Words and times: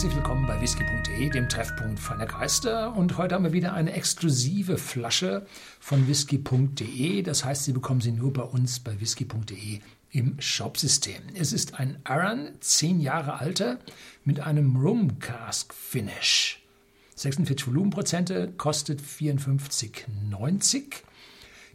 Herzlich 0.00 0.16
willkommen 0.16 0.46
bei 0.46 0.58
whisky.de, 0.58 1.28
dem 1.28 1.46
Treffpunkt 1.50 2.00
feiner 2.00 2.24
Geister. 2.24 2.96
Und 2.96 3.18
heute 3.18 3.34
haben 3.34 3.44
wir 3.44 3.52
wieder 3.52 3.74
eine 3.74 3.92
exklusive 3.92 4.78
Flasche 4.78 5.44
von 5.78 6.08
whisky.de. 6.08 7.20
Das 7.20 7.44
heißt, 7.44 7.64
Sie 7.64 7.74
bekommen 7.74 8.00
sie 8.00 8.12
nur 8.12 8.32
bei 8.32 8.40
uns 8.40 8.80
bei 8.80 8.98
whisky.de 8.98 9.80
im 10.10 10.40
Shopsystem. 10.40 11.20
Es 11.34 11.52
ist 11.52 11.78
ein 11.78 11.98
Aran, 12.04 12.48
10 12.60 13.00
Jahre 13.00 13.40
alter, 13.40 13.78
mit 14.24 14.40
einem 14.40 14.76
Rum 14.76 15.18
Cask 15.18 15.74
Finish. 15.74 16.62
46 17.16 17.66
Volumenprozente, 17.66 18.54
kostet 18.56 19.02
54,90, 19.02 20.94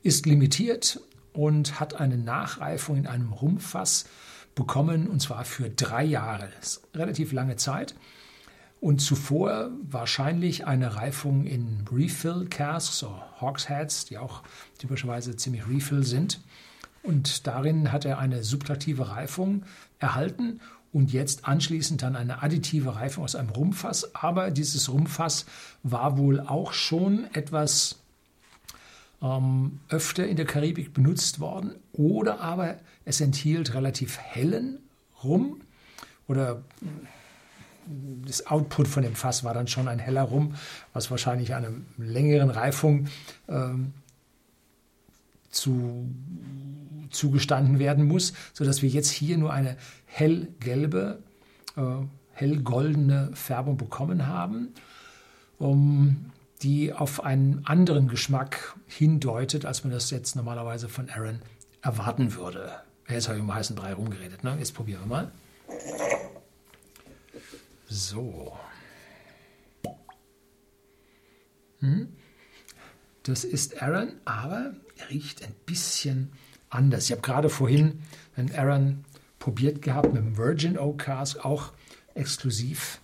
ist 0.02 0.26
limitiert 0.26 1.00
und 1.32 1.80
hat 1.80 2.00
eine 2.00 2.18
Nachreifung 2.18 2.98
in 2.98 3.06
einem 3.06 3.34
Rumfass 3.34 4.06
bekommen, 4.56 5.08
und 5.08 5.22
zwar 5.22 5.46
für 5.46 5.70
drei 5.70 6.04
Jahre. 6.04 6.50
Das 6.58 6.78
ist 6.78 6.88
relativ 6.96 7.34
lange 7.34 7.58
Zeit. 7.58 7.96
Und 8.82 9.00
zuvor 9.00 9.72
wahrscheinlich 9.82 10.68
eine 10.68 10.96
Reifung 10.96 11.46
in 11.46 11.86
Refill 11.92 12.48
Casks, 12.50 13.00
so 13.00 13.20
Hogsheads, 13.42 14.06
die 14.06 14.18
auch 14.18 14.44
typischerweise 14.78 15.36
ziemlich 15.36 15.68
Refill 15.68 16.04
sind. 16.04 16.42
Und 17.04 17.48
darin 17.48 17.92
hat 17.92 18.06
er 18.06 18.20
eine 18.20 18.44
subtraktive 18.44 19.10
Reifung 19.10 19.64
erhalten 20.00 20.60
und 20.92 21.12
jetzt 21.12 21.46
anschließend 21.46 22.02
dann 22.02 22.16
eine 22.16 22.42
additive 22.42 22.96
Reifung 22.96 23.24
aus 23.24 23.36
einem 23.36 23.50
Rumfass. 23.50 24.16
Aber 24.16 24.50
dieses 24.52 24.92
Rumfass 24.92 25.46
war 25.84 26.18
wohl 26.18 26.40
auch 26.40 26.74
schon 26.74 27.26
etwas 27.34 28.05
ähm, 29.26 29.80
öfter 29.90 30.28
in 30.28 30.38
der 30.38 30.46
Karibik 30.46 30.94
benutzt 30.94 31.40
worden 31.40 31.76
oder 31.94 32.42
aber 32.42 32.78
es 33.06 33.22
enthielt 33.22 33.74
relativ 33.74 34.20
hellen 34.20 34.80
Rum 35.24 35.62
oder 36.28 36.62
das 38.26 38.48
Output 38.48 38.88
von 38.88 39.04
dem 39.04 39.16
Fass 39.16 39.44
war 39.44 39.54
dann 39.54 39.68
schon 39.68 39.88
ein 39.88 40.00
heller 40.00 40.24
Rum, 40.24 40.56
was 40.94 41.12
wahrscheinlich 41.12 41.54
einer 41.54 41.70
längeren 41.98 42.50
Reifung 42.50 43.08
ähm, 43.48 43.94
zu, 45.52 46.10
zugestanden 47.12 47.78
werden 47.78 48.08
muss, 48.08 48.34
sodass 48.54 48.82
wir 48.82 48.90
jetzt 48.90 49.12
hier 49.12 49.38
nur 49.38 49.54
eine 49.54 49.78
hellgelbe, 50.06 51.20
äh, 51.78 51.82
hellgoldene 52.34 53.32
Färbung 53.34 53.78
bekommen 53.78 54.28
haben. 54.28 54.70
Um, 55.58 56.32
die 56.66 56.92
auf 56.92 57.24
einen 57.24 57.64
anderen 57.66 58.08
Geschmack 58.08 58.76
hindeutet, 58.88 59.66
als 59.66 59.84
man 59.84 59.94
das 59.94 60.10
jetzt 60.10 60.36
normalerweise 60.36 60.90
von 60.90 61.12
Aaron 61.12 61.40
erwarten 61.84 62.34
würde. 62.34 62.82
Jetzt 63.08 63.28
habe 63.28 63.38
ich 63.38 63.44
um 63.44 63.54
heißen 63.54 63.76
Brei 63.76 63.94
rumgeredet. 63.94 64.44
Ne? 64.44 64.56
Jetzt 64.58 64.74
probieren 64.74 65.02
wir 65.02 65.06
mal. 65.06 65.32
So. 67.88 68.58
Hm. 71.82 72.08
Das 73.22 73.44
ist 73.44 73.84
Aaron, 73.84 74.14
aber 74.26 74.74
er 74.98 75.10
riecht 75.12 75.44
ein 75.44 75.54
bisschen 75.68 76.32
anders. 76.72 77.06
Ich 77.06 77.12
habe 77.12 77.22
gerade 77.22 77.50
vorhin 77.50 78.02
einen 78.36 78.52
Aaron 78.56 79.06
probiert 79.38 79.84
gehabt 79.84 80.12
mit 80.14 80.24
dem 80.24 80.36
Virgin 80.36 80.80
Oak 80.80 80.98
Cask, 80.98 81.46
auch 81.46 81.74
exklusiv 82.16 83.02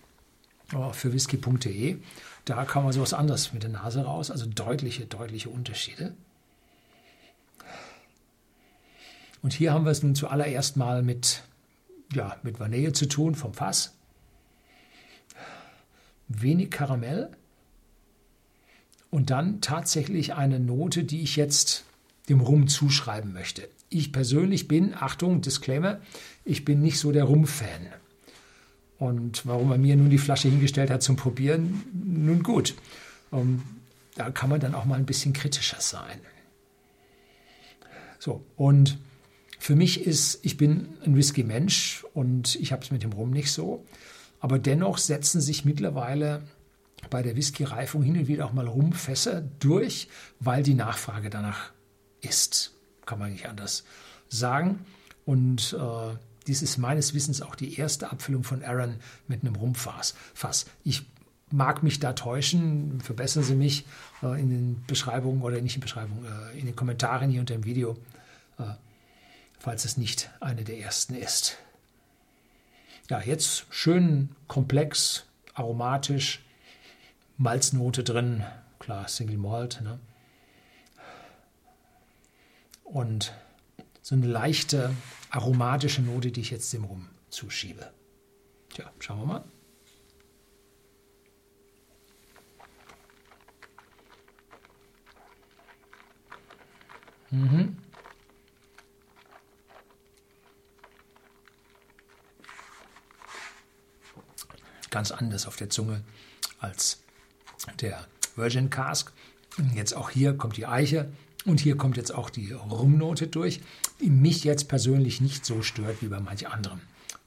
oh, 0.74 0.92
für 0.92 1.12
whisky.de. 1.12 1.98
Da 2.44 2.64
kam 2.64 2.86
also 2.86 3.00
was 3.00 3.14
anderes 3.14 3.52
mit 3.52 3.62
der 3.62 3.70
Nase 3.70 4.04
raus, 4.04 4.30
also 4.30 4.46
deutliche, 4.46 5.06
deutliche 5.06 5.48
Unterschiede. 5.48 6.14
Und 9.42 9.52
hier 9.52 9.72
haben 9.72 9.84
wir 9.84 9.90
es 9.90 10.02
nun 10.02 10.14
zuallererst 10.14 10.76
mal 10.76 11.02
mit, 11.02 11.42
ja, 12.12 12.36
mit 12.42 12.60
Vanille 12.60 12.92
zu 12.92 13.06
tun 13.06 13.34
vom 13.34 13.54
Fass. 13.54 13.96
Wenig 16.28 16.70
Karamell 16.70 17.30
und 19.10 19.30
dann 19.30 19.60
tatsächlich 19.60 20.34
eine 20.34 20.58
Note, 20.58 21.04
die 21.04 21.22
ich 21.22 21.36
jetzt 21.36 21.84
dem 22.28 22.40
Rum 22.40 22.68
zuschreiben 22.68 23.32
möchte. 23.32 23.68
Ich 23.90 24.12
persönlich 24.12 24.68
bin, 24.68 24.94
Achtung, 24.94 25.42
Disclaimer, 25.42 26.00
ich 26.44 26.64
bin 26.64 26.80
nicht 26.80 26.98
so 26.98 27.12
der 27.12 27.24
Rum-Fan. 27.24 27.88
Und 29.02 29.44
warum 29.46 29.72
er 29.72 29.78
mir 29.78 29.96
nun 29.96 30.10
die 30.10 30.18
Flasche 30.18 30.46
hingestellt 30.46 30.88
hat 30.88 31.02
zum 31.02 31.16
Probieren, 31.16 31.82
nun 31.92 32.44
gut. 32.44 32.76
Ähm, 33.32 33.60
da 34.14 34.30
kann 34.30 34.48
man 34.48 34.60
dann 34.60 34.76
auch 34.76 34.84
mal 34.84 34.94
ein 34.94 35.06
bisschen 35.06 35.32
kritischer 35.32 35.80
sein. 35.80 36.20
So, 38.20 38.44
und 38.54 38.98
für 39.58 39.74
mich 39.74 40.06
ist, 40.06 40.38
ich 40.44 40.56
bin 40.56 40.86
ein 41.04 41.16
Whisky-Mensch 41.16 42.06
und 42.14 42.54
ich 42.54 42.70
habe 42.70 42.84
es 42.84 42.92
mit 42.92 43.02
dem 43.02 43.12
Rum 43.12 43.32
nicht 43.32 43.50
so. 43.50 43.84
Aber 44.38 44.60
dennoch 44.60 44.98
setzen 44.98 45.40
sich 45.40 45.64
mittlerweile 45.64 46.44
bei 47.10 47.24
der 47.24 47.34
Whisky-Reifung 47.34 48.04
hin 48.04 48.16
und 48.16 48.28
wieder 48.28 48.46
auch 48.46 48.52
mal 48.52 48.68
Rumfässer 48.68 49.42
durch, 49.58 50.06
weil 50.38 50.62
die 50.62 50.74
Nachfrage 50.74 51.28
danach 51.28 51.72
ist. 52.20 52.72
Kann 53.04 53.18
man 53.18 53.32
nicht 53.32 53.48
anders 53.48 53.82
sagen. 54.28 54.86
Und 55.24 55.76
äh, 55.76 56.16
dies 56.46 56.62
ist 56.62 56.78
meines 56.78 57.14
Wissens 57.14 57.42
auch 57.42 57.54
die 57.54 57.78
erste 57.78 58.10
Abfüllung 58.10 58.44
von 58.44 58.62
Aaron 58.62 58.96
mit 59.28 59.42
einem 59.42 59.56
Rumpfass. 59.56 60.14
Fass. 60.34 60.66
Ich 60.84 61.04
mag 61.50 61.82
mich 61.82 62.00
da 62.00 62.14
täuschen, 62.14 63.00
verbessern 63.00 63.42
Sie 63.42 63.54
mich 63.54 63.84
äh, 64.22 64.40
in 64.40 64.50
den 64.50 64.84
Beschreibungen 64.86 65.42
oder 65.42 65.60
nicht 65.60 65.74
in 65.76 65.80
Beschreibungen, 65.80 66.24
äh, 66.24 66.58
in 66.58 66.66
den 66.66 66.76
Kommentaren 66.76 67.30
hier 67.30 67.40
unter 67.40 67.54
dem 67.54 67.64
Video, 67.64 67.96
äh, 68.58 68.64
falls 69.58 69.84
es 69.84 69.96
nicht 69.96 70.30
eine 70.40 70.64
der 70.64 70.78
ersten 70.78 71.14
ist. 71.14 71.58
Ja, 73.10 73.20
jetzt 73.20 73.66
schön 73.70 74.30
komplex, 74.48 75.24
aromatisch, 75.54 76.42
Malznote 77.36 78.04
drin, 78.04 78.44
klar, 78.78 79.08
Single 79.08 79.36
Malt. 79.36 79.80
Ne? 79.82 79.98
Und 82.84 83.32
so 84.00 84.14
eine 84.14 84.26
leichte 84.26 84.94
aromatische 85.32 86.02
Note, 86.02 86.30
die 86.30 86.42
ich 86.42 86.50
jetzt 86.50 86.72
dem 86.72 86.84
Rum 86.84 87.08
zuschiebe. 87.30 87.92
Tja, 88.68 88.92
schauen 89.00 89.20
wir 89.20 89.26
mal. 89.26 89.44
Mhm. 97.30 97.78
Ganz 104.90 105.10
anders 105.10 105.46
auf 105.46 105.56
der 105.56 105.70
Zunge 105.70 106.04
als 106.60 107.02
der 107.80 108.06
Virgin 108.36 108.68
Cask. 108.68 109.12
Jetzt 109.74 109.94
auch 109.94 110.10
hier 110.10 110.36
kommt 110.36 110.58
die 110.58 110.66
Eiche 110.66 111.10
und 111.44 111.60
hier 111.60 111.76
kommt 111.76 111.96
jetzt 111.96 112.14
auch 112.14 112.30
die 112.30 112.52
Rumnote 112.52 113.26
durch, 113.26 113.60
die 114.00 114.10
mich 114.10 114.44
jetzt 114.44 114.68
persönlich 114.68 115.20
nicht 115.20 115.44
so 115.44 115.62
stört 115.62 116.02
wie 116.02 116.08
bei 116.08 116.20
manch 116.20 116.48
anderem 116.48 116.80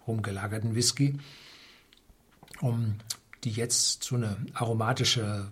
rumgelagerten 0.07 0.75
Whisky, 0.75 1.17
um, 2.61 2.95
die 3.43 3.51
jetzt 3.51 4.03
so 4.03 4.15
eine 4.15 4.37
aromatische, 4.53 5.51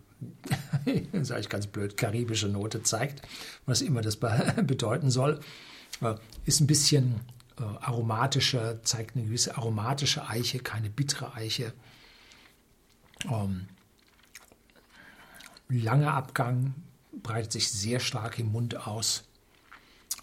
sage 1.21 1.41
ich 1.41 1.49
ganz 1.49 1.67
blöd, 1.67 1.97
karibische 1.97 2.47
Note 2.47 2.83
zeigt, 2.83 3.21
was 3.65 3.81
immer 3.81 4.01
das 4.01 4.15
bedeuten 4.63 5.09
soll. 5.09 5.39
Äh, 6.01 6.15
ist 6.45 6.61
ein 6.61 6.67
bisschen 6.67 7.15
äh, 7.57 7.63
aromatischer, 7.63 8.81
zeigt 8.83 9.15
eine 9.15 9.25
gewisse 9.25 9.57
aromatische 9.57 10.27
Eiche, 10.27 10.59
keine 10.59 10.89
bittere 10.89 11.33
Eiche. 11.33 11.73
Um, 13.29 13.67
langer 15.69 16.13
Abgang, 16.13 16.73
breitet 17.23 17.51
sich 17.53 17.71
sehr 17.71 17.99
stark 17.99 18.37
im 18.37 18.51
Mund 18.51 18.87
aus. 18.87 19.23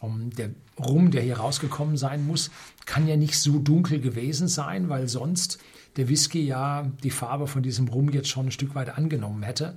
Um, 0.00 0.30
der 0.30 0.50
Rum, 0.78 1.10
der 1.10 1.22
hier 1.22 1.38
rausgekommen 1.38 1.96
sein 1.96 2.26
muss, 2.26 2.50
kann 2.86 3.06
ja 3.06 3.16
nicht 3.16 3.38
so 3.38 3.58
dunkel 3.58 4.00
gewesen 4.00 4.48
sein, 4.48 4.88
weil 4.88 5.08
sonst 5.08 5.58
der 5.96 6.08
Whisky 6.08 6.40
ja 6.46 6.90
die 7.02 7.10
Farbe 7.10 7.46
von 7.46 7.62
diesem 7.62 7.88
Rum 7.88 8.08
jetzt 8.10 8.28
schon 8.28 8.46
ein 8.46 8.52
Stück 8.52 8.74
weit 8.74 8.96
angenommen 8.96 9.42
hätte. 9.42 9.76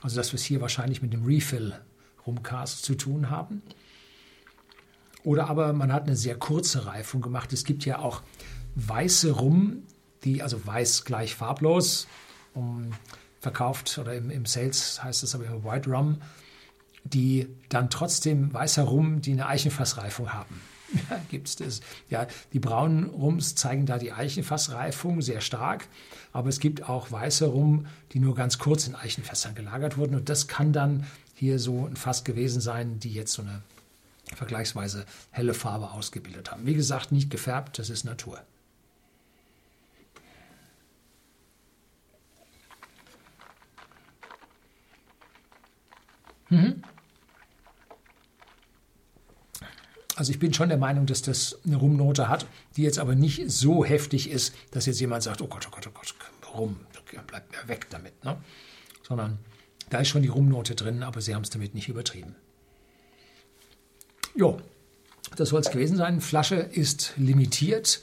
Also 0.00 0.16
dass 0.16 0.32
wir 0.32 0.36
es 0.36 0.44
hier 0.44 0.60
wahrscheinlich 0.60 1.02
mit 1.02 1.12
dem 1.12 1.24
Refill 1.24 1.78
Rumcast 2.26 2.84
zu 2.84 2.94
tun 2.94 3.30
haben. 3.30 3.62
Oder 5.24 5.50
aber 5.50 5.72
man 5.72 5.92
hat 5.92 6.04
eine 6.04 6.16
sehr 6.16 6.36
kurze 6.36 6.86
Reifung 6.86 7.20
gemacht. 7.20 7.52
Es 7.52 7.64
gibt 7.64 7.84
ja 7.84 7.98
auch 7.98 8.22
weiße 8.76 9.32
Rum, 9.32 9.82
die, 10.24 10.42
also 10.42 10.64
weiß 10.64 11.04
gleich 11.04 11.34
farblos, 11.34 12.06
um, 12.54 12.92
verkauft 13.40 13.98
oder 13.98 14.14
im, 14.14 14.30
im 14.30 14.46
Sales 14.46 15.02
heißt 15.02 15.22
es 15.22 15.34
aber 15.34 15.44
immer 15.46 15.64
White 15.64 15.90
Rum 15.90 16.18
die 17.12 17.48
dann 17.68 17.90
trotzdem 17.90 18.52
weißer 18.52 18.82
Rum, 18.82 19.20
die 19.20 19.32
eine 19.32 19.46
Eichenfassreifung 19.46 20.32
haben. 20.32 20.60
Ja, 21.10 21.20
gibt's 21.30 21.56
das. 21.56 21.82
Ja, 22.08 22.26
die 22.54 22.60
braunen 22.60 23.10
Rums 23.10 23.54
zeigen 23.54 23.84
da 23.84 23.98
die 23.98 24.12
Eichenfassreifung 24.12 25.20
sehr 25.20 25.42
stark, 25.42 25.86
aber 26.32 26.48
es 26.48 26.60
gibt 26.60 26.88
auch 26.88 27.12
weiße 27.12 27.44
Rum, 27.44 27.84
die 28.12 28.20
nur 28.20 28.34
ganz 28.34 28.58
kurz 28.58 28.86
in 28.86 28.94
Eichenfässern 28.94 29.54
gelagert 29.54 29.98
wurden 29.98 30.14
und 30.14 30.30
das 30.30 30.48
kann 30.48 30.72
dann 30.72 31.06
hier 31.34 31.58
so 31.58 31.86
ein 31.86 31.96
Fass 31.96 32.24
gewesen 32.24 32.62
sein, 32.62 33.00
die 33.00 33.12
jetzt 33.12 33.34
so 33.34 33.42
eine 33.42 33.60
vergleichsweise 34.34 35.04
helle 35.30 35.52
Farbe 35.52 35.90
ausgebildet 35.90 36.50
haben. 36.50 36.64
Wie 36.64 36.74
gesagt, 36.74 37.12
nicht 37.12 37.30
gefärbt, 37.30 37.78
das 37.78 37.90
ist 37.90 38.04
Natur. 38.04 38.40
Mhm. 46.50 46.82
Also 50.18 50.32
ich 50.32 50.40
bin 50.40 50.52
schon 50.52 50.68
der 50.68 50.78
Meinung, 50.78 51.06
dass 51.06 51.22
das 51.22 51.60
eine 51.64 51.76
Rumnote 51.76 52.28
hat, 52.28 52.44
die 52.76 52.82
jetzt 52.82 52.98
aber 52.98 53.14
nicht 53.14 53.48
so 53.52 53.84
heftig 53.84 54.28
ist, 54.28 54.52
dass 54.72 54.86
jetzt 54.86 54.98
jemand 54.98 55.22
sagt, 55.22 55.40
oh 55.42 55.46
Gott, 55.46 55.68
oh 55.68 55.70
Gott, 55.70 55.86
oh 55.86 55.92
Gott, 55.94 56.12
Rum, 56.52 56.80
bleibt 57.28 57.52
mir 57.52 57.68
weg 57.68 57.86
damit. 57.90 58.24
Ne? 58.24 58.36
Sondern 59.06 59.38
da 59.90 60.00
ist 60.00 60.08
schon 60.08 60.22
die 60.22 60.28
Rumnote 60.28 60.74
drin, 60.74 61.04
aber 61.04 61.20
sie 61.20 61.36
haben 61.36 61.42
es 61.42 61.50
damit 61.50 61.76
nicht 61.76 61.88
übertrieben. 61.88 62.34
Jo, 64.34 64.60
das 65.36 65.50
soll 65.50 65.60
es 65.60 65.70
gewesen 65.70 65.96
sein. 65.96 66.20
Flasche 66.20 66.56
ist 66.56 67.12
limitiert. 67.16 68.02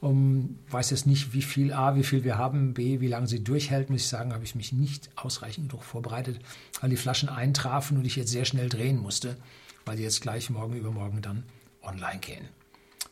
Um, 0.00 0.58
weiß 0.70 0.88
jetzt 0.92 1.06
nicht, 1.06 1.34
wie 1.34 1.42
viel 1.42 1.74
A, 1.74 1.94
wie 1.94 2.04
viel 2.04 2.24
wir 2.24 2.38
haben, 2.38 2.72
B, 2.72 3.00
wie 3.00 3.08
lange 3.08 3.26
sie 3.26 3.44
durchhält, 3.44 3.90
muss 3.90 4.00
ich 4.00 4.08
sagen, 4.08 4.32
habe 4.32 4.44
ich 4.44 4.54
mich 4.54 4.72
nicht 4.72 5.10
ausreichend 5.14 5.68
genug 5.68 5.84
vorbereitet, 5.84 6.40
weil 6.80 6.88
die 6.88 6.96
Flaschen 6.96 7.28
eintrafen 7.28 7.98
und 7.98 8.06
ich 8.06 8.16
jetzt 8.16 8.30
sehr 8.30 8.46
schnell 8.46 8.70
drehen 8.70 8.96
musste, 8.96 9.36
weil 9.84 9.96
die 9.96 10.02
jetzt 10.02 10.20
gleich 10.20 10.50
morgen 10.50 10.76
übermorgen 10.76 11.22
dann 11.22 11.44
online 11.82 12.20
gehen. 12.20 12.48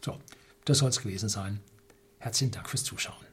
So, 0.05 0.19
das 0.65 0.79
soll 0.79 0.91
es 0.91 1.01
gewesen 1.01 1.29
sein. 1.29 1.61
Herzlichen 2.19 2.53
Dank 2.53 2.69
fürs 2.69 2.85
Zuschauen. 2.85 3.27